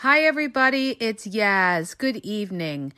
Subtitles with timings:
[0.00, 0.94] Hi, everybody.
[1.00, 1.96] It's Yaz.
[1.96, 2.92] Good evening.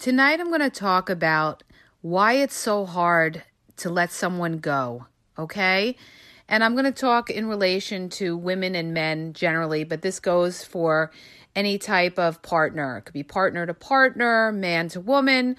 [0.00, 1.62] Tonight I'm going to talk about
[2.00, 3.44] why it's so hard
[3.76, 5.06] to let someone go,
[5.38, 5.94] okay?
[6.48, 10.64] And I'm going to talk in relation to women and men generally, but this goes
[10.64, 11.12] for
[11.54, 12.98] any type of partner.
[12.98, 15.54] It could be partner to partner, man to woman.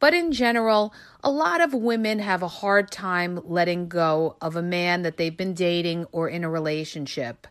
[0.00, 0.92] But in general,
[1.24, 5.34] a lot of women have a hard time letting go of a man that they've
[5.34, 7.46] been dating or in a relationship.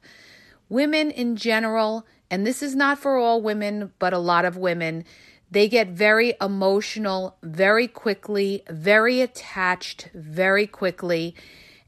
[0.70, 2.06] Women in general,
[2.36, 5.06] and this is not for all women, but a lot of women,
[5.50, 11.34] they get very emotional very quickly, very attached very quickly.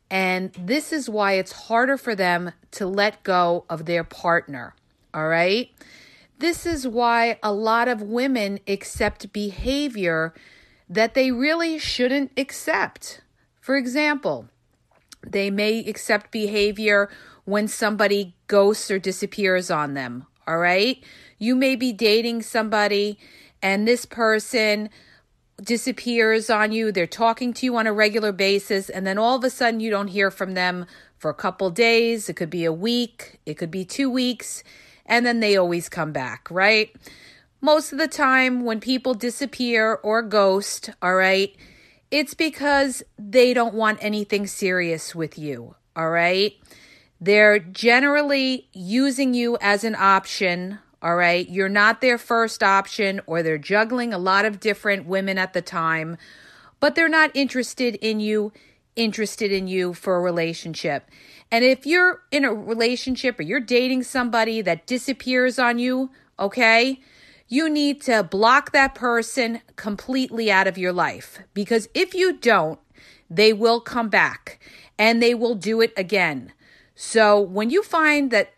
[0.10, 4.74] And this is why it's harder for them to let go of their partner.
[5.14, 5.70] All right.
[6.40, 10.34] This is why a lot of women accept behavior
[10.88, 13.20] that they really shouldn't accept.
[13.60, 14.48] For example,
[15.22, 17.10] they may accept behavior
[17.44, 20.26] when somebody ghosts or disappears on them.
[20.48, 21.04] All right.
[21.38, 23.20] You may be dating somebody
[23.62, 24.90] and this person
[25.62, 26.92] disappears on you.
[26.92, 29.90] They're talking to you on a regular basis, and then all of a sudden you
[29.90, 30.86] don't hear from them
[31.18, 32.30] for a couple days.
[32.30, 34.64] It could be a week, it could be two weeks,
[35.06, 36.96] and then they always come back, right?
[37.60, 41.56] Most of the time, when people disappear or ghost, all right,
[42.12, 46.54] it's because they don't want anything serious with you, all right?
[47.20, 51.48] They're generally using you as an option, all right.
[51.50, 55.62] You're not their first option, or they're juggling a lot of different women at the
[55.62, 56.18] time,
[56.80, 58.52] but they're not interested in you,
[58.96, 61.10] interested in you for a relationship.
[61.52, 67.00] And if you're in a relationship or you're dating somebody that disappears on you, okay,
[67.48, 72.80] you need to block that person completely out of your life because if you don't,
[73.30, 74.60] they will come back
[75.00, 76.52] and they will do it again.
[77.00, 78.54] So when you find that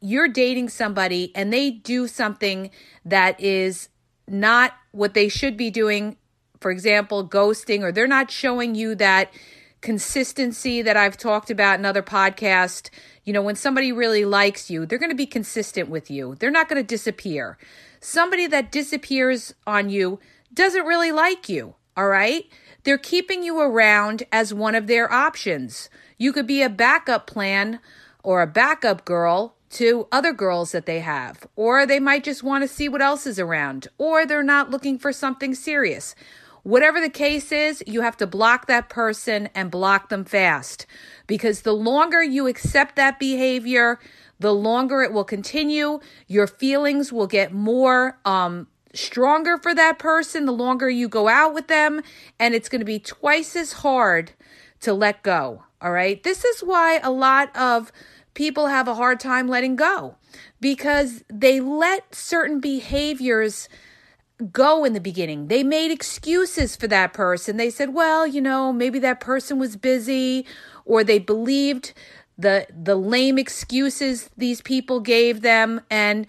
[0.00, 2.70] you're dating somebody and they do something
[3.04, 3.90] that is
[4.26, 6.16] not what they should be doing,
[6.60, 9.30] for example, ghosting, or they're not showing you that
[9.82, 12.88] consistency that I've talked about in other podcasts.
[13.22, 16.36] You know, when somebody really likes you, they're going to be consistent with you.
[16.36, 17.58] They're not going to disappear.
[18.00, 20.20] Somebody that disappears on you
[20.54, 22.46] doesn't really like you, all right?
[22.84, 25.90] They're keeping you around as one of their options.
[26.18, 27.80] You could be a backup plan
[28.22, 32.62] or a backup girl to other girls that they have, or they might just want
[32.62, 36.14] to see what else is around, or they're not looking for something serious.
[36.62, 40.86] Whatever the case is, you have to block that person and block them fast
[41.26, 43.98] because the longer you accept that behavior,
[44.38, 46.00] the longer it will continue.
[46.26, 51.52] Your feelings will get more um, stronger for that person the longer you go out
[51.52, 52.00] with them,
[52.38, 54.32] and it's going to be twice as hard
[54.80, 55.64] to let go.
[55.84, 56.22] All right.
[56.22, 57.92] This is why a lot of
[58.32, 60.16] people have a hard time letting go
[60.58, 63.68] because they let certain behaviors
[64.50, 65.48] go in the beginning.
[65.48, 67.58] They made excuses for that person.
[67.58, 70.46] They said, "Well, you know, maybe that person was busy,"
[70.86, 71.92] or they believed
[72.38, 76.26] the the lame excuses these people gave them and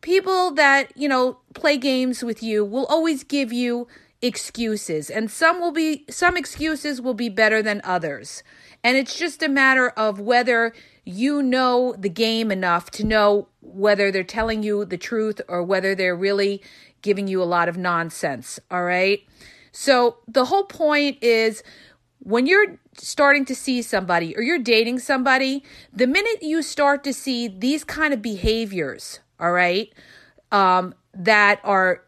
[0.00, 3.86] people that, you know, play games with you will always give you
[4.20, 8.42] excuses and some will be some excuses will be better than others.
[8.86, 10.72] And it's just a matter of whether
[11.04, 15.96] you know the game enough to know whether they're telling you the truth or whether
[15.96, 16.62] they're really
[17.02, 18.60] giving you a lot of nonsense.
[18.70, 19.26] All right.
[19.72, 21.64] So the whole point is
[22.20, 27.12] when you're starting to see somebody or you're dating somebody, the minute you start to
[27.12, 29.92] see these kind of behaviors, all right,
[30.52, 32.04] um, that are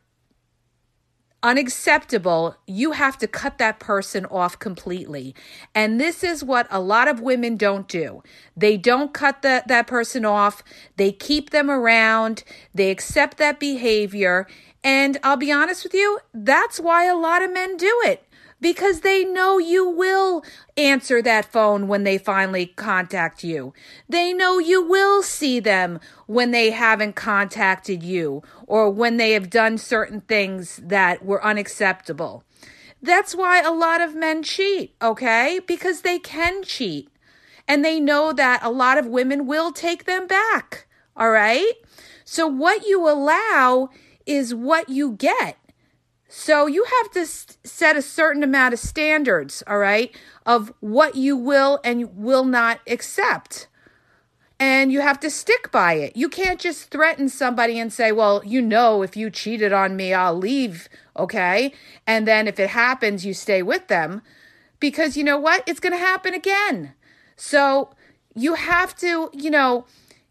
[1.42, 5.34] unacceptable, you have to cut that person off completely.
[5.74, 8.22] And this is what a lot of women don't do.
[8.56, 10.62] They don't cut the, that person off,
[10.96, 12.44] they keep them around,
[12.74, 14.46] they accept that behavior.
[14.82, 18.27] And I'll be honest with you, that's why a lot of men do it
[18.60, 20.44] because they know you will
[20.76, 23.72] answer that phone when they finally contact you.
[24.08, 29.50] They know you will see them when they haven't contacted you or when they have
[29.50, 32.44] done certain things that were unacceptable.
[33.00, 35.60] That's why a lot of men cheat, okay?
[35.66, 37.08] Because they can cheat.
[37.68, 41.72] And they know that a lot of women will take them back, all right?
[42.24, 43.90] So what you allow
[44.26, 45.58] is what you get.
[46.28, 50.14] So you have to set a certain amount of standards, all right,
[50.44, 53.66] of what you will and will not accept.
[54.60, 56.16] And you have to stick by it.
[56.16, 60.12] You can't just threaten somebody and say, well, you know, if you cheated on me,
[60.12, 61.72] I'll leave, okay?
[62.06, 64.20] And then if it happens, you stay with them.
[64.80, 65.62] Because you know what?
[65.66, 66.92] It's going to happen again.
[67.36, 67.90] So
[68.34, 69.86] you have to, you know,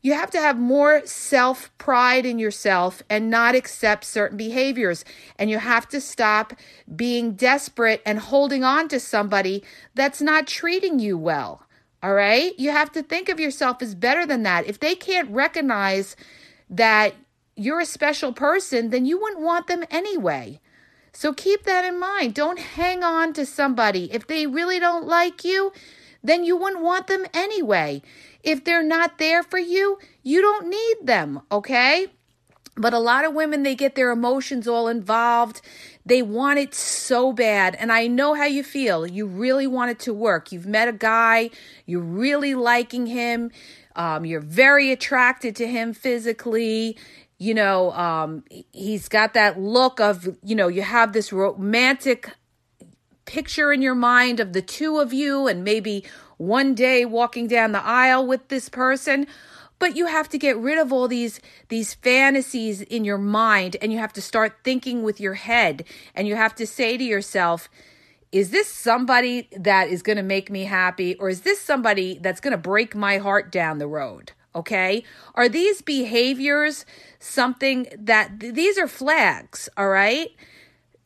[0.08, 5.04] you have to have more self pride in yourself and not accept certain behaviors.
[5.38, 6.54] And you have to stop
[6.96, 9.66] being desperate and holding on to somebody
[9.96, 11.68] that's not treating you well.
[12.02, 12.58] All right?
[12.58, 14.66] You have to think of yourself as better than that.
[14.66, 16.16] If they can't recognize
[16.70, 17.14] that
[17.58, 20.62] you're a special person, then you wouldn't want them anyway.
[21.12, 22.34] So keep that in mind.
[22.34, 24.10] Don't hang on to somebody.
[24.14, 25.74] If they really don't like you,
[26.28, 28.02] then you wouldn't want them anyway.
[28.44, 32.08] If they're not there for you, you don't need them, okay?
[32.76, 35.62] But a lot of women, they get their emotions all involved.
[36.06, 37.76] They want it so bad.
[37.76, 39.08] And I know how you feel.
[39.08, 40.52] You really want it to work.
[40.52, 41.50] You've met a guy,
[41.86, 43.52] you're really liking him,
[43.96, 46.98] um, you're very attracted to him physically.
[47.40, 52.32] You know, um, he's got that look of, you know, you have this romantic
[53.28, 56.04] picture in your mind of the two of you and maybe
[56.38, 59.28] one day walking down the aisle with this person
[59.80, 61.40] but you have to get rid of all these
[61.70, 65.84] these fantasies in your mind and you have to start thinking with your head
[66.16, 67.70] and you have to say to yourself
[68.32, 72.42] is this somebody that is going to make me happy or is this somebody that's
[72.42, 74.34] going to break my heart down the road?
[74.54, 75.04] Okay?
[75.36, 76.86] Are these behaviors
[77.20, 80.30] something that these are flags all right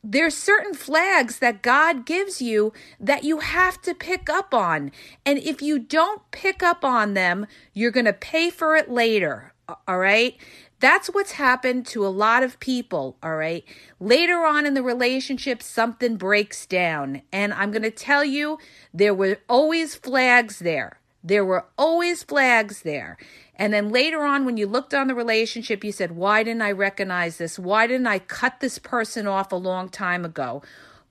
[0.04, 4.90] there's certain flags that God gives you that you have to pick up on.
[5.24, 9.52] And if you don't pick up on them, you're going to pay for it later.
[9.86, 10.36] All right?
[10.80, 13.64] That's what's happened to a lot of people, all right?
[14.00, 17.22] Later on in the relationship, something breaks down.
[17.32, 18.58] And I'm going to tell you,
[18.92, 20.98] there were always flags there.
[21.24, 23.16] There were always flags there.
[23.54, 26.72] And then later on, when you looked on the relationship, you said, Why didn't I
[26.72, 27.58] recognize this?
[27.58, 30.62] Why didn't I cut this person off a long time ago?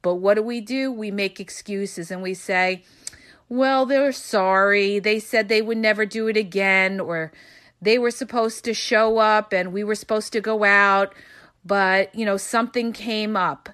[0.02, 0.92] But what do we do?
[0.92, 2.84] We make excuses and we say,
[3.48, 5.00] Well, they're sorry.
[5.00, 7.32] They said they would never do it again, or
[7.82, 11.14] they were supposed to show up and we were supposed to go out,
[11.66, 13.70] but, you know, something came up.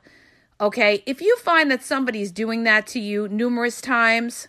[0.59, 4.47] Okay, if you find that somebody's doing that to you numerous times,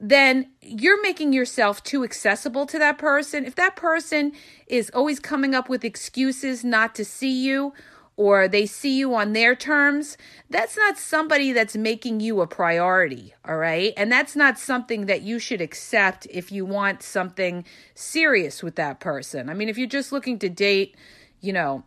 [0.00, 3.44] then you're making yourself too accessible to that person.
[3.44, 4.32] If that person
[4.66, 7.72] is always coming up with excuses not to see you
[8.16, 10.16] or they see you on their terms,
[10.48, 13.92] that's not somebody that's making you a priority, all right?
[13.96, 17.64] And that's not something that you should accept if you want something
[17.94, 19.50] serious with that person.
[19.50, 20.96] I mean, if you're just looking to date,
[21.40, 21.84] you know,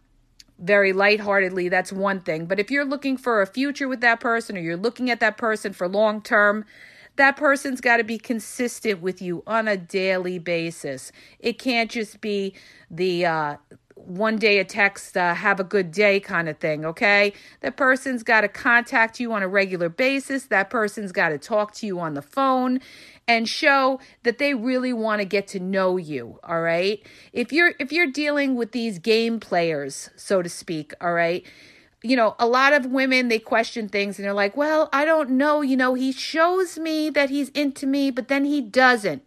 [0.59, 2.45] very lightheartedly, that's one thing.
[2.45, 5.37] But if you're looking for a future with that person or you're looking at that
[5.37, 6.65] person for long term,
[7.19, 11.11] that person's got to be consistent with you on a daily basis.
[11.37, 12.53] It can't just be
[12.89, 13.55] the uh,
[13.95, 17.33] one day a text, uh, have a good day kind of thing, okay?
[17.59, 20.45] That person's got to contact you on a regular basis.
[20.45, 22.79] That person's got to talk to you on the phone
[23.27, 27.05] and show that they really want to get to know you, all right?
[27.33, 31.45] If you're if you're dealing with these game players, so to speak, all right?
[32.01, 35.31] You know, a lot of women they question things and they're like, "Well, I don't
[35.31, 39.23] know, you know, he shows me that he's into me, but then he doesn't."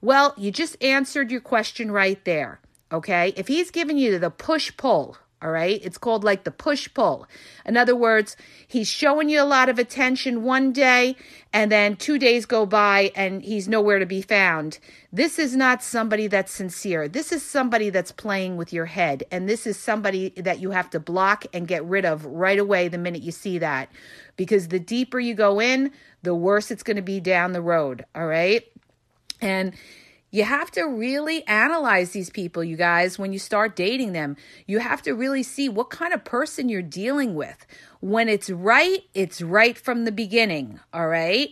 [0.00, 2.60] Well, you just answered your question right there.
[2.92, 3.32] Okay?
[3.36, 5.80] If he's giving you the push pull, all right?
[5.82, 7.28] It's called like the push pull.
[7.64, 11.16] In other words, he's showing you a lot of attention one day
[11.52, 14.78] and then 2 days go by and he's nowhere to be found.
[15.12, 17.06] This is not somebody that's sincere.
[17.06, 20.88] This is somebody that's playing with your head and this is somebody that you have
[20.90, 23.90] to block and get rid of right away the minute you see that.
[24.36, 28.04] Because the deeper you go in, the worse it's going to be down the road,
[28.14, 28.64] all right?
[29.40, 29.74] And
[30.30, 34.36] you have to really analyze these people, you guys, when you start dating them.
[34.66, 37.66] You have to really see what kind of person you're dealing with.
[38.00, 41.50] When it's right, it's right from the beginning, all right?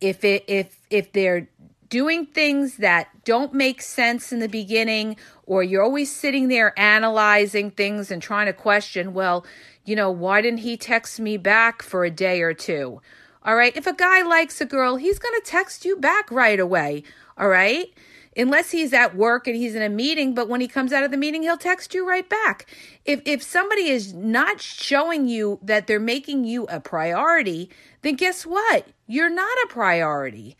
[0.00, 1.48] If it if if they're
[1.88, 7.70] doing things that don't make sense in the beginning or you're always sitting there analyzing
[7.70, 9.46] things and trying to question, well,
[9.84, 13.00] you know, why didn't he text me back for a day or two?
[13.44, 13.74] All right?
[13.76, 17.04] If a guy likes a girl, he's going to text you back right away.
[17.38, 17.94] All right?
[18.36, 21.10] Unless he's at work and he's in a meeting, but when he comes out of
[21.10, 22.66] the meeting, he'll text you right back.
[23.04, 27.70] If if somebody is not showing you that they're making you a priority,
[28.02, 28.86] then guess what?
[29.06, 30.56] You're not a priority.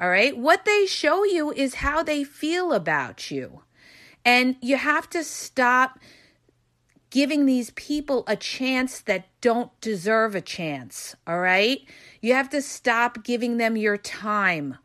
[0.00, 0.36] All right?
[0.36, 3.62] What they show you is how they feel about you.
[4.24, 5.98] And you have to stop
[7.10, 11.14] giving these people a chance that don't deserve a chance.
[11.26, 11.80] All right?
[12.20, 14.78] You have to stop giving them your time.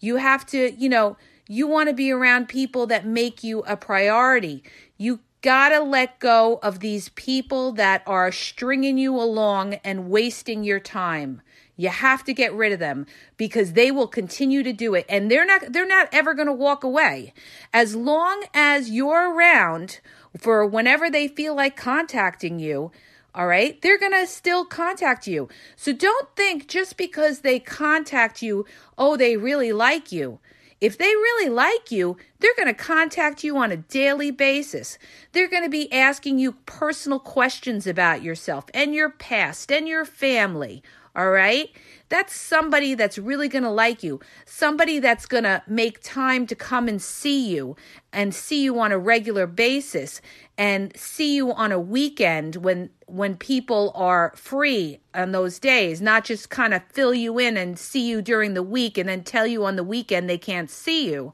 [0.00, 3.76] You have to, you know, you want to be around people that make you a
[3.76, 4.62] priority.
[4.96, 10.64] You got to let go of these people that are stringing you along and wasting
[10.64, 11.42] your time.
[11.76, 15.30] You have to get rid of them because they will continue to do it and
[15.30, 17.34] they're not they're not ever going to walk away.
[17.72, 20.00] As long as you're around
[20.38, 22.92] for whenever they feel like contacting you,
[23.34, 23.82] all right?
[23.82, 25.48] They're going to still contact you.
[25.76, 28.64] So don't think just because they contact you,
[28.96, 30.38] oh, they really like you.
[30.84, 34.98] If they really like you, they're going to contact you on a daily basis.
[35.32, 40.04] They're going to be asking you personal questions about yourself and your past and your
[40.04, 40.82] family.
[41.16, 41.70] All right?
[42.08, 44.20] That's somebody that's really going to like you.
[44.46, 47.76] Somebody that's going to make time to come and see you
[48.12, 50.20] and see you on a regular basis
[50.58, 56.24] and see you on a weekend when when people are free on those days, not
[56.24, 59.46] just kind of fill you in and see you during the week and then tell
[59.46, 61.32] you on the weekend they can't see you.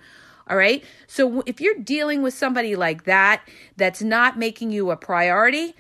[0.49, 0.85] All right?
[1.07, 3.43] So if you're dealing with somebody like that
[3.77, 5.75] that's not making you a priority,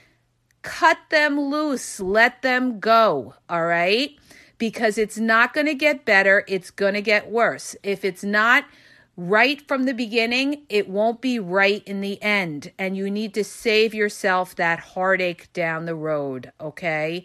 [0.62, 4.14] cut them loose, let them go, all right?
[4.58, 7.76] Because it's not going to get better, it's going to get worse.
[7.82, 8.64] If it's not
[9.16, 12.72] right from the beginning, it won't be right in the end.
[12.78, 17.24] And you need to save yourself that heartache down the road, okay?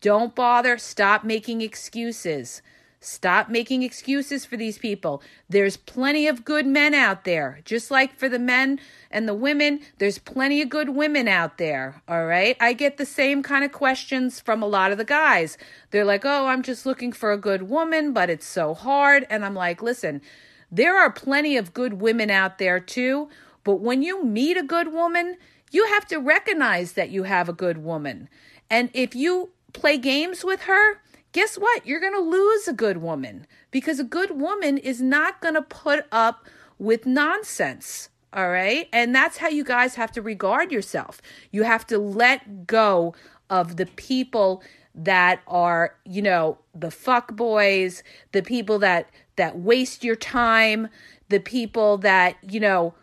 [0.00, 0.78] Don't bother.
[0.78, 2.62] Stop making excuses.
[3.04, 5.22] Stop making excuses for these people.
[5.48, 7.60] There's plenty of good men out there.
[7.64, 8.80] Just like for the men
[9.10, 12.02] and the women, there's plenty of good women out there.
[12.08, 12.56] All right.
[12.60, 15.58] I get the same kind of questions from a lot of the guys.
[15.90, 19.26] They're like, oh, I'm just looking for a good woman, but it's so hard.
[19.28, 20.22] And I'm like, listen,
[20.70, 23.28] there are plenty of good women out there too,
[23.64, 25.36] but when you meet a good woman,
[25.70, 28.28] you have to recognize that you have a good woman.
[28.70, 31.00] And if you play games with her,
[31.34, 31.84] guess what?
[31.84, 35.62] You're going to lose a good woman because a good woman is not going to
[35.62, 36.46] put up
[36.78, 38.08] with nonsense.
[38.32, 38.88] All right.
[38.92, 41.20] And that's how you guys have to regard yourself.
[41.50, 43.14] You have to let go
[43.50, 44.62] of the people
[44.94, 50.88] that are, you know, the fuck boys, the people that that waste your time,
[51.28, 52.94] the people that, you know,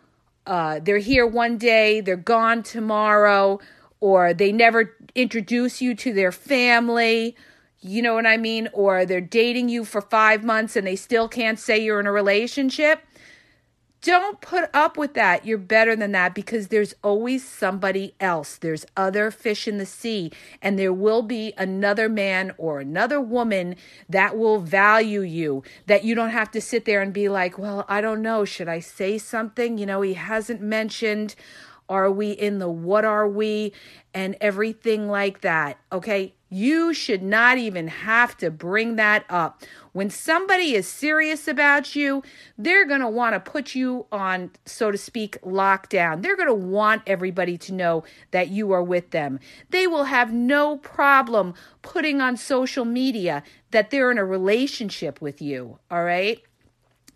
[0.46, 3.60] uh, they're here one day, they're gone tomorrow,
[4.00, 7.36] or they never introduce you to their family.
[7.82, 8.68] You know what I mean?
[8.72, 12.12] Or they're dating you for five months and they still can't say you're in a
[12.12, 13.02] relationship.
[14.02, 15.46] Don't put up with that.
[15.46, 18.56] You're better than that because there's always somebody else.
[18.56, 23.76] There's other fish in the sea, and there will be another man or another woman
[24.08, 25.62] that will value you.
[25.86, 28.44] That you don't have to sit there and be like, well, I don't know.
[28.44, 29.78] Should I say something?
[29.78, 31.36] You know, he hasn't mentioned.
[31.88, 33.72] Are we in the what are we?
[34.12, 35.78] And everything like that.
[35.92, 36.34] Okay.
[36.52, 39.62] You should not even have to bring that up.
[39.92, 42.22] When somebody is serious about you,
[42.58, 46.20] they're going to want to put you on, so to speak, lockdown.
[46.20, 49.40] They're going to want everybody to know that you are with them.
[49.70, 55.40] They will have no problem putting on social media that they're in a relationship with
[55.40, 56.42] you, all right?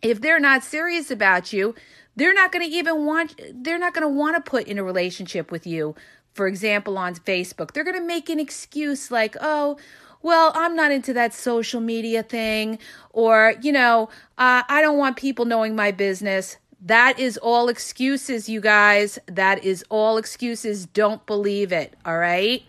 [0.00, 1.74] If they're not serious about you,
[2.14, 4.84] they're not going to even want they're not going to want to put in a
[4.84, 5.94] relationship with you
[6.36, 9.78] for example, on Facebook, they're going to make an excuse like, oh,
[10.22, 12.78] well, I'm not into that social media thing,
[13.10, 16.58] or, you know, uh, I don't want people knowing my business.
[16.80, 19.18] That is all excuses, you guys.
[19.26, 20.86] That is all excuses.
[20.86, 22.62] Don't believe it, all right?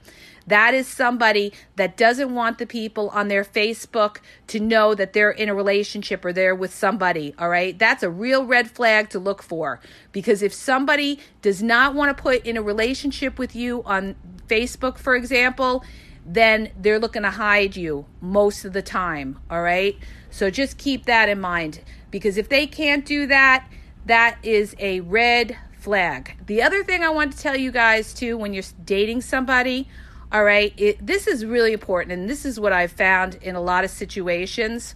[0.48, 5.32] That is somebody that doesn't want the people on their Facebook to know that they're
[5.32, 7.36] in a relationship or they're with somebody.
[7.38, 7.77] All right.
[7.77, 12.22] That's a real red flag to look for because if somebody does not want to
[12.22, 14.16] put in a relationship with you on
[14.48, 15.84] Facebook, for example,
[16.25, 19.39] then they're looking to hide you most of the time.
[19.50, 19.98] All right.
[20.30, 23.68] So just keep that in mind because if they can't do that,
[24.06, 26.38] that is a red flag.
[26.46, 29.88] The other thing I want to tell you guys too when you're dating somebody,
[30.31, 33.62] all right, it, this is really important, and this is what I've found in a
[33.62, 34.93] lot of situations.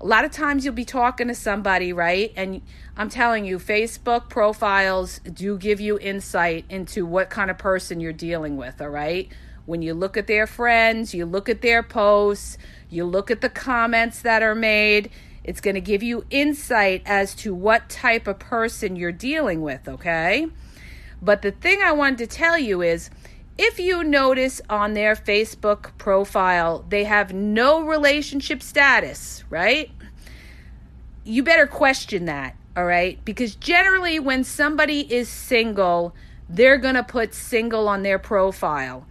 [0.00, 2.32] A lot of times you'll be talking to somebody, right?
[2.36, 2.62] And
[2.96, 8.12] I'm telling you, Facebook profiles do give you insight into what kind of person you're
[8.12, 9.28] dealing with, all right?
[9.66, 12.56] When you look at their friends, you look at their posts,
[12.88, 15.10] you look at the comments that are made,
[15.42, 19.88] it's going to give you insight as to what type of person you're dealing with,
[19.88, 20.46] okay?
[21.20, 23.10] But the thing I wanted to tell you is
[23.58, 29.90] if you notice on their Facebook profile they have no relationship status, right?
[31.24, 33.22] You better question that, all right?
[33.24, 36.14] Because generally, when somebody is single,
[36.48, 39.04] they're going to put single on their profile.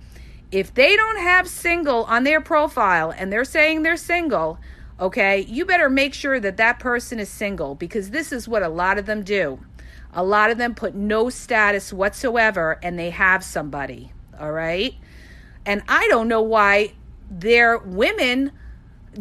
[0.49, 4.59] If they don't have single on their profile and they're saying they're single,
[4.97, 8.69] okay, you better make sure that that person is single because this is what a
[8.69, 9.59] lot of them do.
[10.13, 14.93] A lot of them put no status whatsoever and they have somebody all right?
[15.65, 16.93] And I don't know why
[17.29, 18.51] their women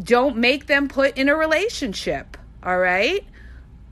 [0.01, 3.25] don't make them put in a relationship, all right?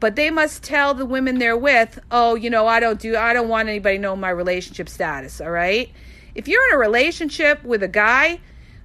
[0.00, 3.32] But they must tell the women they're with, "Oh, you know, I don't do I
[3.32, 5.90] don't want anybody know my relationship status," all right?
[6.34, 8.40] If you're in a relationship with a guy,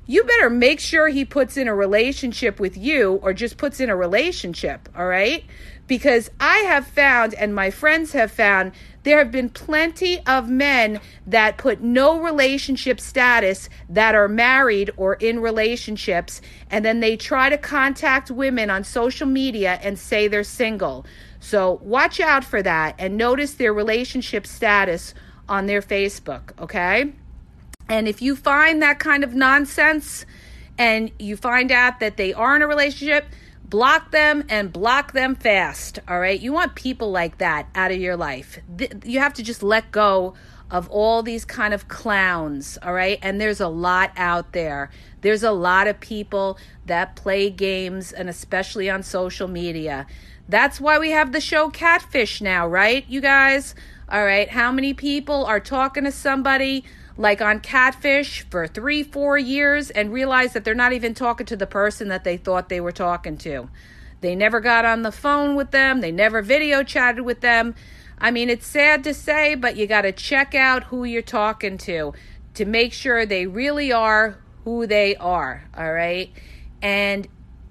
[0.05, 3.89] you better make sure he puts in a relationship with you or just puts in
[3.89, 5.43] a relationship, all right?
[5.88, 8.72] Because I have found, and my friends have found,
[9.09, 15.15] there have been plenty of men that put no relationship status that are married or
[15.15, 20.43] in relationships, and then they try to contact women on social media and say they're
[20.43, 21.07] single.
[21.39, 25.15] So watch out for that and notice their relationship status
[25.47, 27.11] on their Facebook, okay?
[27.87, 30.23] And if you find that kind of nonsense
[30.77, 33.25] and you find out that they are in a relationship,
[33.69, 36.39] block them and block them fast all right?
[36.39, 38.59] You want people like that out of your life.
[39.05, 40.33] You have to just let go
[40.71, 43.19] of all these kind of clowns all right?
[43.21, 44.89] And there's a lot out there.
[45.21, 50.07] There's a lot of people that play games and especially on social media.
[50.47, 53.75] That's why we have the show catfish now right you guys?
[54.09, 56.83] All right how many people are talking to somebody
[57.19, 61.57] like on Catfish for three, four years and realize that they're not even talking to
[61.57, 63.70] the person that they thought they were talking to.
[64.22, 67.75] They never got on the phone with them, they never video chatted with them.
[68.17, 71.77] I mean, it's sad to say, but you got to check out who you're talking
[71.79, 72.13] to
[72.53, 76.31] to make sure they really are who they are, all right?
[76.81, 77.27] And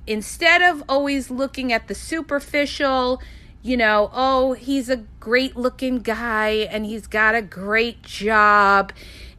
[0.06, 3.22] instead of always looking at the superficial,
[3.62, 8.92] you know, oh, he's a great looking guy and he's got a great job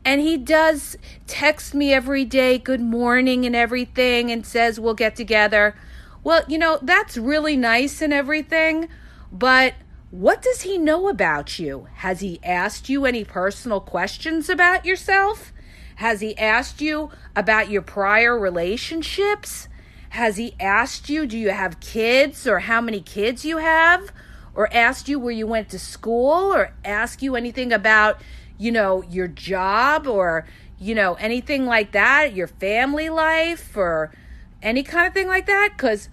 [0.06, 5.16] and he does text me every day, good morning and everything, and says we'll get
[5.16, 5.76] together.
[6.24, 8.90] Well, you know, that's really nice and everything,
[9.32, 9.74] but
[10.12, 11.88] what does he know about you?
[11.96, 15.54] Has he asked you any personal questions about yourself?
[15.98, 19.68] Has he asked you about your prior relationships?
[20.10, 24.12] Has he asked you, do you have kids or how many kids you have?
[24.56, 28.20] Or asked you where you went to school or asked you anything about
[28.60, 30.46] you know, your job or,
[30.78, 34.14] you know, anything like that, your family life or
[34.62, 35.72] any kind of thing like that.
[35.76, 36.10] Because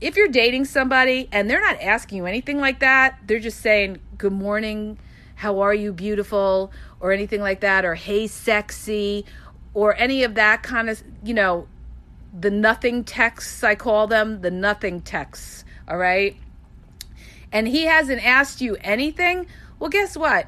[0.00, 3.98] if you're dating somebody and they're not asking you anything like that, they're just saying,
[4.16, 4.98] Good morning,
[5.36, 9.24] how are you, beautiful, or anything like that, or hey, sexy,
[9.74, 11.68] or any of that kind of, you know,
[12.38, 16.36] the nothing texts, I call them the nothing texts, all right?
[17.52, 19.46] And he hasn't asked you anything,
[19.78, 20.46] well, guess what?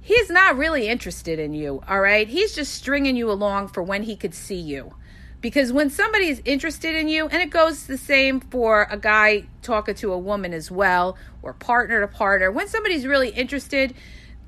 [0.00, 2.28] He's not really interested in you, all right?
[2.28, 4.94] He's just stringing you along for when he could see you.
[5.40, 9.44] Because when somebody is interested in you, and it goes the same for a guy
[9.62, 13.94] talking to a woman as well, or partner to partner, when somebody's really interested,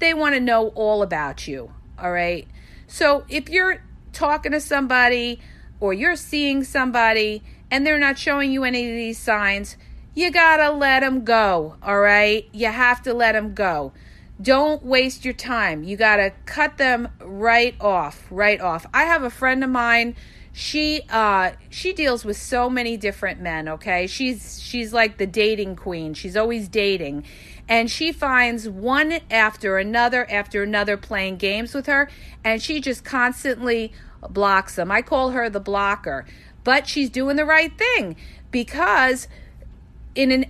[0.00, 2.46] they want to know all about you, all right?
[2.86, 5.40] So if you're talking to somebody
[5.80, 9.78] or you're seeing somebody and they're not showing you any of these signs,
[10.14, 12.46] you gotta let them go, all right?
[12.52, 13.94] You have to let them go.
[14.42, 15.84] Don't waste your time.
[15.84, 18.86] You got to cut them right off, right off.
[18.92, 20.16] I have a friend of mine.
[20.54, 24.06] She uh she deals with so many different men okay?
[24.06, 26.12] She's she's like the dating queen.
[26.12, 27.24] She's always dating.
[27.68, 32.10] And she finds one after another after another playing games with her
[32.44, 33.92] and she just constantly
[34.28, 34.92] blocks them.
[34.92, 36.26] I call her the blocker.
[36.64, 38.16] But she's doing the right thing
[38.50, 39.28] because
[40.14, 40.46] in an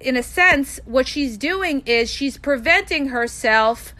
[0.00, 3.94] in a sense, what she's doing is she's preventing herself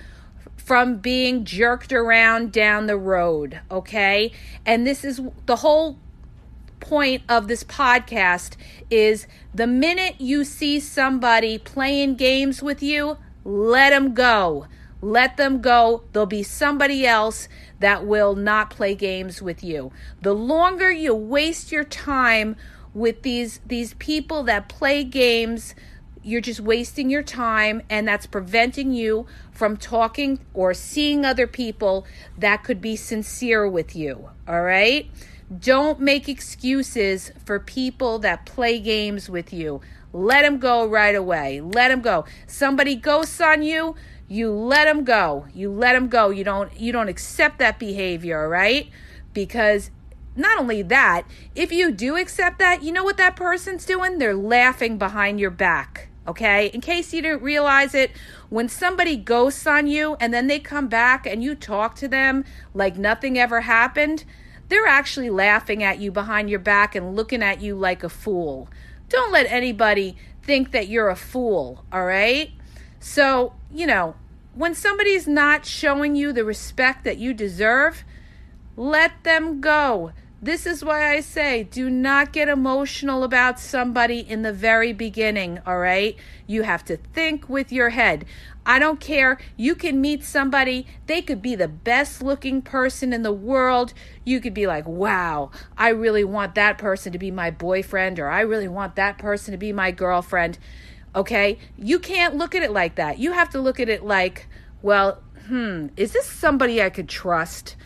[0.57, 4.33] from being jerked around down the road, okay?
[4.65, 5.99] And this is the whole
[6.81, 8.57] point of this podcast
[8.91, 14.67] is the minute you see somebody playing games with you, let them go.
[15.01, 16.05] Let them go.
[16.13, 19.93] There'll be somebody else that will not play games with you.
[20.23, 22.57] The longer you waste your time
[22.97, 25.75] with these these people that play games,
[26.23, 32.07] you're just wasting your time and that's preventing you from talking or seeing other people
[32.39, 34.31] that could be sincere with you.
[34.49, 35.11] All right?
[35.61, 39.83] Don't make excuses for people that play games with you.
[40.15, 41.61] Let them go right away.
[41.61, 42.25] Let them go.
[42.47, 43.95] Somebody ghosts on you,
[44.27, 45.47] you let them go.
[45.53, 46.31] You let them go.
[46.31, 48.89] You don't you don't accept that behavior, right?
[49.35, 49.91] Because
[50.37, 54.19] not only that, if you do accept that, you know what that person's doing?
[54.19, 56.09] They're laughing behind your back.
[56.29, 56.67] Okay?
[56.67, 58.11] In case you didn't realize it,
[58.49, 62.45] when somebody ghosts on you and then they come back and you talk to them
[62.75, 64.25] like nothing ever happened,
[64.69, 68.69] they're actually laughing at you behind your back and looking at you like a fool.
[69.09, 72.51] Don't let anybody think that you're a fool, all right?
[72.99, 74.17] So, you know,
[74.55, 78.05] when somebody's not showing you the respect that you deserve,
[78.77, 80.13] let them go.
[80.43, 85.61] This is why I say do not get emotional about somebody in the very beginning,
[85.67, 86.15] all right?
[86.47, 88.27] You have to think with your head.
[88.67, 89.39] I don't care.
[89.57, 93.95] You can meet somebody, they could be the best looking person in the world.
[94.25, 98.29] You could be like, wow, I really want that person to be my boyfriend, or
[98.29, 100.59] I really want that person to be my girlfriend.
[101.15, 101.59] Okay?
[101.79, 103.19] You can't look at it like that.
[103.19, 104.49] You have to look at it like,
[104.83, 107.77] well, hmm, is this somebody I could trust?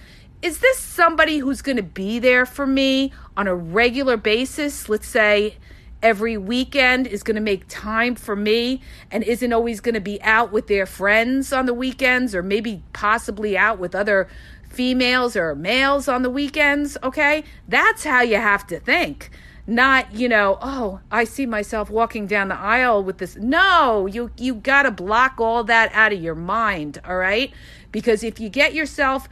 [0.42, 4.88] Is this somebody who's going to be there for me on a regular basis?
[4.88, 5.56] Let's say
[6.02, 10.20] every weekend is going to make time for me and isn't always going to be
[10.22, 14.28] out with their friends on the weekends or maybe possibly out with other
[14.70, 17.44] females or males on the weekends, okay?
[17.68, 19.30] That's how you have to think.
[19.66, 23.36] Not, you know, oh, I see myself walking down the aisle with this.
[23.36, 27.52] No, you you got to block all that out of your mind, all right?
[27.92, 29.28] Because if you get yourself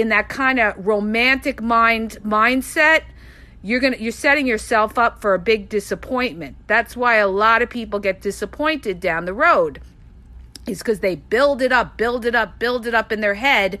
[0.00, 3.02] in that kind of romantic mind mindset,
[3.62, 6.56] you're going to you're setting yourself up for a big disappointment.
[6.66, 9.80] That's why a lot of people get disappointed down the road.
[10.66, 13.78] Is because they build it up, build it up, build it up in their head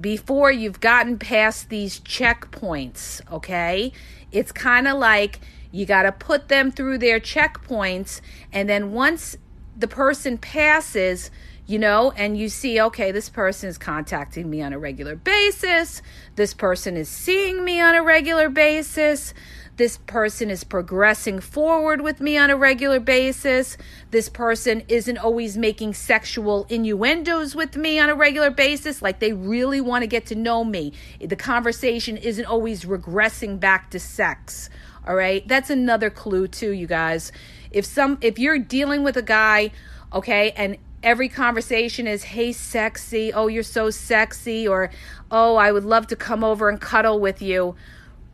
[0.00, 3.92] before you've gotten past these checkpoints, okay?
[4.30, 5.40] It's kind of like
[5.72, 8.20] you got to put them through their checkpoints
[8.52, 9.36] and then once
[9.76, 11.30] the person passes,
[11.68, 16.00] you know, and you see, okay, this person is contacting me on a regular basis.
[16.34, 19.34] This person is seeing me on a regular basis.
[19.76, 23.76] This person is progressing forward with me on a regular basis.
[24.10, 29.02] This person isn't always making sexual innuendos with me on a regular basis.
[29.02, 30.94] Like they really want to get to know me.
[31.20, 34.70] The conversation isn't always regressing back to sex.
[35.06, 35.46] All right.
[35.46, 37.30] That's another clue, too, you guys.
[37.70, 39.70] If some, if you're dealing with a guy,
[40.12, 44.90] okay, and every conversation is, hey, sexy, oh, you're so sexy, or
[45.30, 47.76] oh, I would love to come over and cuddle with you.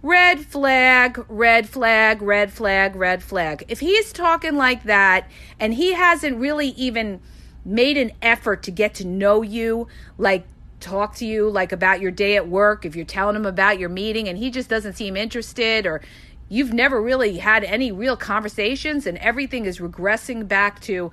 [0.02, 3.64] Red flag, red flag, red flag, red flag.
[3.68, 7.20] If he's talking like that and he hasn't really even
[7.64, 10.46] made an effort to get to know you, like
[10.78, 13.88] talk to you like about your day at work, if you're telling him about your
[13.88, 16.02] meeting and he just doesn't seem interested or
[16.50, 21.10] you've never really had any real conversations and everything is regressing back to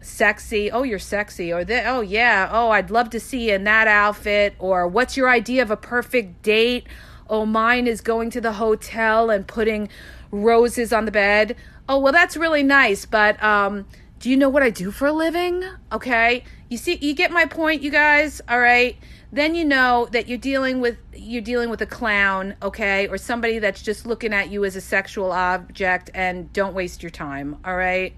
[0.00, 0.70] sexy.
[0.70, 1.52] Oh you're sexy.
[1.52, 2.48] Or the, oh yeah.
[2.50, 4.54] Oh i'd love to see you in that outfit.
[4.58, 6.86] Or what's your idea of a perfect date?
[7.28, 9.88] Oh mine is going to the hotel and putting
[10.30, 11.56] roses on the bed.
[11.88, 13.86] Oh well that's really nice but um
[14.18, 15.64] do you know what i do for a living?
[15.92, 16.44] Okay.
[16.68, 18.40] You see you get my point you guys?
[18.48, 18.96] All right.
[19.32, 23.06] Then you know that you're dealing with you're dealing with a clown okay?
[23.08, 27.10] Or somebody that's just looking at you as a sexual object and don't waste your
[27.10, 27.58] time.
[27.64, 28.14] All right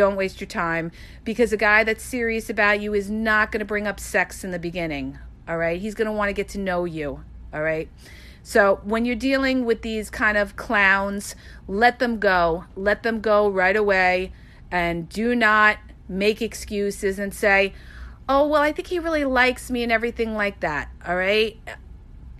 [0.00, 0.90] don't waste your time
[1.24, 4.50] because a guy that's serious about you is not going to bring up sex in
[4.50, 5.18] the beginning.
[5.46, 5.78] All right.
[5.78, 7.22] He's going to want to get to know you.
[7.52, 7.86] All right.
[8.42, 11.36] So when you're dealing with these kind of clowns,
[11.68, 12.64] let them go.
[12.76, 14.32] Let them go right away
[14.70, 15.76] and do not
[16.08, 17.74] make excuses and say,
[18.26, 20.88] oh, well, I think he really likes me and everything like that.
[21.06, 21.58] All right.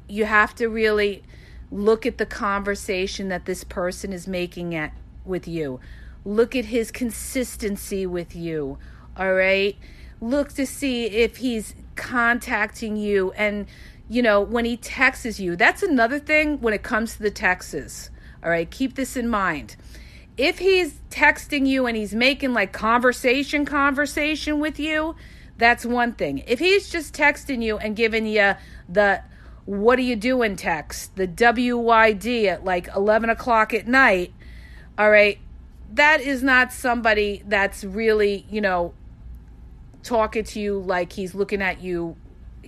[0.08, 1.24] You have to really
[1.70, 4.94] look at the conversation that this person is making at
[5.26, 5.78] with you.
[6.24, 8.78] Look at his consistency with you.
[9.16, 9.76] All right.
[10.20, 13.66] Look to see if he's contacting you and,
[14.08, 15.56] you know, when he texts you.
[15.56, 18.10] That's another thing when it comes to the texts.
[18.42, 18.70] All right.
[18.70, 19.76] Keep this in mind.
[20.36, 25.16] If he's texting you and he's making like conversation, conversation with you,
[25.58, 26.42] that's one thing.
[26.46, 28.54] If he's just texting you and giving you
[28.88, 29.22] the
[29.66, 34.32] what are you doing text, the WYD at like 11 o'clock at night,
[34.98, 35.38] all right,
[35.92, 38.94] that is not somebody that's really, you know,
[40.02, 42.16] talking to you like he's looking at you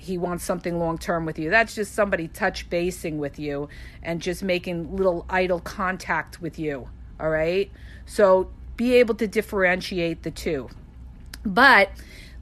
[0.03, 1.49] he wants something long term with you.
[1.49, 3.69] That's just somebody touch basing with you
[4.03, 6.89] and just making little idle contact with you.
[7.21, 7.71] All right.
[8.05, 10.69] So be able to differentiate the two.
[11.45, 11.91] But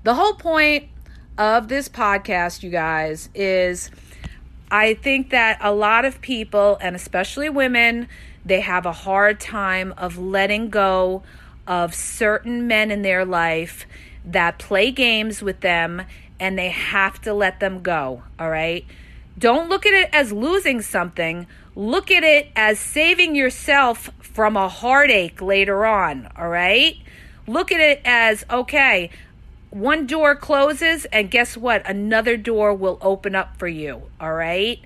[0.05, 0.89] the whole point
[1.37, 3.91] of this podcast, you guys, is
[4.71, 8.09] I think that a lot of people, and especially women,
[8.45, 11.23] they have a hard time of letting go
[11.67, 13.87] of certain men in their life
[14.25, 16.03] that play games with them
[16.39, 18.85] and they have to let them go, all right?
[19.39, 21.47] Don't look at it as losing something.
[21.77, 26.97] Look at it as saving yourself from a heartache later on, all right?
[27.47, 29.11] Look at it as okay,
[29.71, 31.89] one door closes, and guess what?
[31.89, 34.81] Another door will open up for you, all right?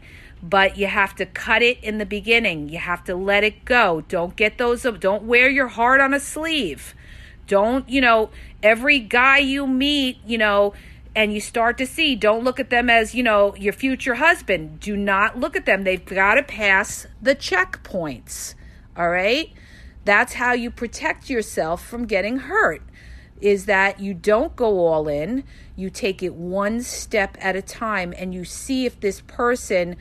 [0.46, 2.68] But you have to cut it in the beginning.
[2.68, 4.02] You have to let it go.
[4.08, 6.94] Don't get those, don't wear your heart on a sleeve.
[7.46, 8.30] Don't, you know,
[8.62, 10.74] every guy you meet, you know,
[11.14, 14.80] and you start to see don't look at them as you know your future husband
[14.80, 18.54] do not look at them they've got to pass the checkpoints
[18.96, 19.52] all right
[20.04, 22.82] that's how you protect yourself from getting hurt
[23.40, 25.44] is that you don't go all in
[25.76, 29.96] you take it one step at a time and you see if this person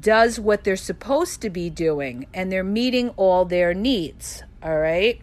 [0.00, 5.20] does what they're supposed to be doing and they're meeting all their needs all right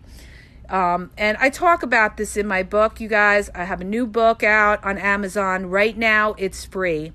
[0.70, 3.50] um, and I talk about this in my book, you guys.
[3.54, 6.34] I have a new book out on Amazon right now.
[6.38, 7.14] It's free,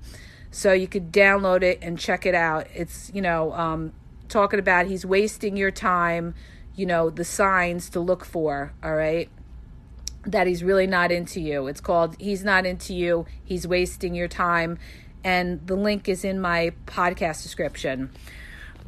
[0.51, 2.67] so you could download it and check it out.
[2.73, 3.93] It's you know um,
[4.29, 6.33] talking about he's wasting your time.
[6.75, 8.73] You know the signs to look for.
[8.81, 9.29] All right,
[10.25, 11.67] that he's really not into you.
[11.67, 14.79] It's called "He's Not Into You." He's wasting your time,
[15.23, 18.09] and the link is in my podcast description.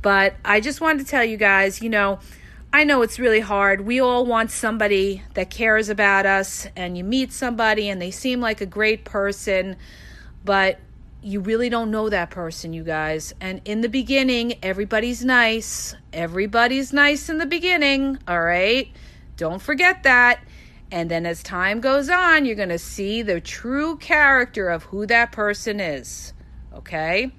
[0.01, 2.19] But I just wanted to tell you guys, you know
[2.75, 3.81] I know it's really hard.
[3.81, 8.41] We all want somebody that cares about us, and you meet somebody and they seem
[8.41, 9.75] like a great person,
[10.43, 10.79] but
[11.21, 13.31] you really don't know that person, you guys.
[13.39, 15.95] And in the beginning, everybody's nice.
[16.11, 18.91] Everybody's nice in the beginning, all right?
[19.37, 20.43] Don't forget that.
[20.93, 25.07] And then as time goes on, you're going to see the true character of who
[25.07, 26.33] that person is,
[26.71, 27.31] okay?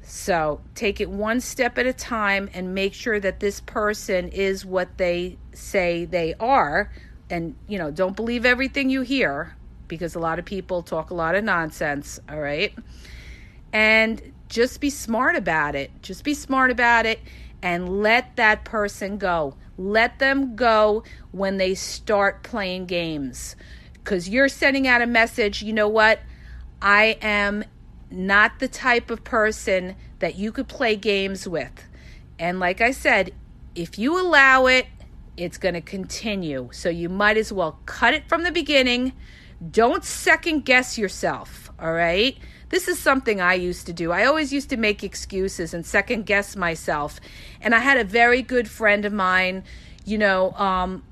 [0.00, 4.64] So take it one step at a time and make sure that this person is
[4.64, 6.90] what they say they are.
[7.28, 9.54] And, you know, don't believe everything you hear
[9.86, 12.18] because a lot of people talk a lot of nonsense.
[12.30, 12.72] All right.
[13.74, 15.90] And just be smart about it.
[16.00, 17.20] Just be smart about it
[17.60, 19.54] and let that person go.
[19.80, 23.56] Let them go when they start playing games
[23.94, 25.62] because you're sending out a message.
[25.62, 26.20] You know what?
[26.82, 27.64] I am
[28.10, 31.72] not the type of person that you could play games with.
[32.38, 33.32] And like I said,
[33.74, 34.86] if you allow it,
[35.38, 36.68] it's going to continue.
[36.72, 39.14] So you might as well cut it from the beginning.
[39.70, 42.36] Don't second guess yourself, all right?
[42.70, 44.12] This is something I used to do.
[44.12, 47.20] I always used to make excuses and second guess myself.
[47.60, 49.64] And I had a very good friend of mine,
[50.04, 51.02] you know, um,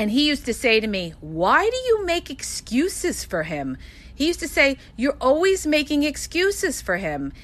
[0.00, 3.76] and he used to say to me, Why do you make excuses for him?
[4.14, 7.34] He used to say, You're always making excuses for him.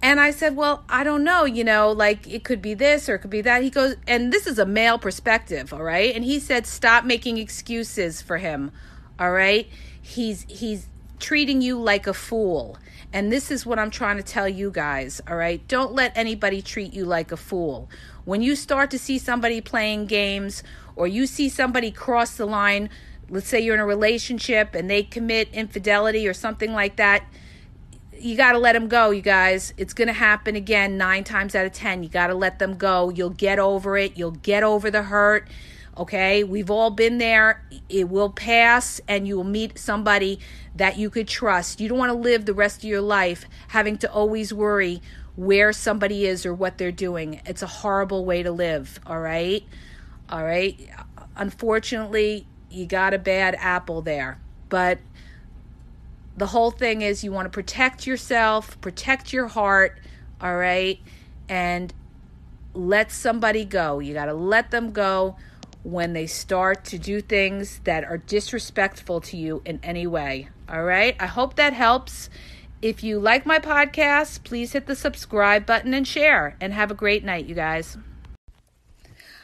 [0.00, 3.16] And I said, Well, I don't know, you know, like it could be this or
[3.16, 3.62] it could be that.
[3.62, 6.14] He goes, and this is a male perspective, all right?
[6.14, 8.72] And he said, Stop making excuses for him,
[9.18, 9.68] all right?
[10.00, 12.78] He's, he's, treating you like a fool.
[13.12, 15.66] And this is what I'm trying to tell you guys, all right?
[15.68, 17.88] Don't let anybody treat you like a fool.
[18.24, 20.62] When you start to see somebody playing games
[20.96, 22.90] or you see somebody cross the line
[23.28, 27.24] let's say you're in a relationship and they commit infidelity or something like that,
[28.18, 29.74] you got to let them go, you guys.
[29.76, 32.02] It's going to happen again nine times out of 10.
[32.02, 33.10] You got to let them go.
[33.10, 34.16] You'll get over it.
[34.16, 35.48] You'll get over the hurt.
[35.96, 36.44] Okay.
[36.44, 37.64] We've all been there.
[37.88, 40.38] It will pass and you will meet somebody
[40.74, 41.80] that you could trust.
[41.80, 45.00] You don't want to live the rest of your life having to always worry
[45.36, 47.40] where somebody is or what they're doing.
[47.46, 49.00] It's a horrible way to live.
[49.06, 49.64] All right.
[50.28, 50.78] All right.
[51.36, 54.38] Unfortunately, you got a bad apple there.
[54.68, 54.98] But
[56.36, 59.98] the whole thing is you want to protect yourself, protect your heart,
[60.40, 61.00] all right?
[61.48, 61.92] And
[62.74, 64.00] let somebody go.
[64.00, 65.36] You got to let them go
[65.86, 70.48] when they start to do things that are disrespectful to you in any way.
[70.68, 71.14] All right?
[71.20, 72.28] I hope that helps.
[72.82, 76.56] If you like my podcast, please hit the subscribe button and share.
[76.60, 77.96] And have a great night, you guys.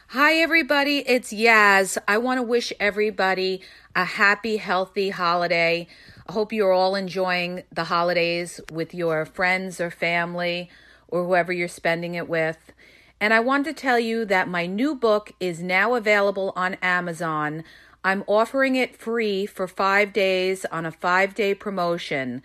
[0.08, 1.04] Hi, everybody.
[1.06, 1.96] It's Yaz.
[2.08, 3.60] I want to wish everybody
[3.94, 5.86] a happy, healthy holiday.
[6.26, 10.70] I hope you're all enjoying the holidays with your friends or family
[11.06, 12.72] or whoever you're spending it with.
[13.22, 17.62] And I want to tell you that my new book is now available on Amazon.
[18.02, 22.42] I'm offering it free for five days on a five day promotion.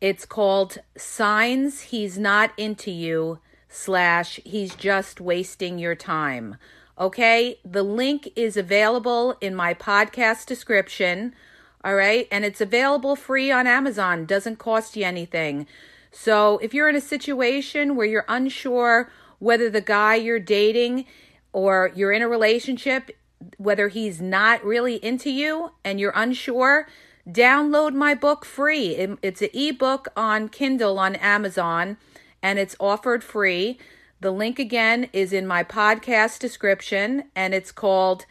[0.00, 6.58] It's called Signs He's Not Into You slash He's Just Wasting Your Time.
[6.96, 11.34] Okay, the link is available in my podcast description.
[11.82, 15.66] All right, and it's available free on Amazon, doesn't cost you anything.
[16.12, 19.10] So if you're in a situation where you're unsure
[19.40, 21.04] whether the guy you're dating
[21.52, 23.10] or you're in a relationship,
[23.58, 26.86] whether he's not really into you and you're unsure,
[27.28, 29.16] download my book free.
[29.22, 31.96] It's an ebook on Kindle on Amazon
[32.42, 33.78] and it's offered free.
[34.20, 38.26] The link again is in my podcast description and it's called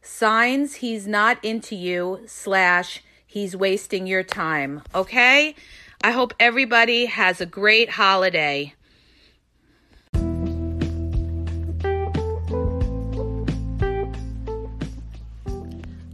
[0.00, 4.82] Signs He's Not Into You slash He's Wasting Your Time.
[4.94, 5.54] Okay?
[6.02, 8.74] I hope everybody has a great holiday.